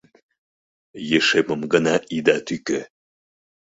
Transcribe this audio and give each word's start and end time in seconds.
Ешемым 1.17 1.61
гына 1.73 1.95
ида 2.17 2.37
тӱкӧ». 2.45 2.79